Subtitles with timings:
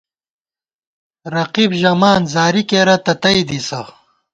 [1.35, 3.81] رقیب ژَمان زاری کېرہ تہ تئ دِسہ